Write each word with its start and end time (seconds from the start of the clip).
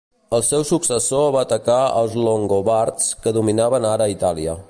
El 0.35 0.43
seu 0.45 0.63
successor 0.69 1.27
va 1.35 1.43
atacar 1.47 1.77
als 2.01 2.17
longobards 2.29 3.13
que 3.27 3.35
dominaven 3.39 3.89
ara 3.95 4.11
Itàlia. 4.17 4.57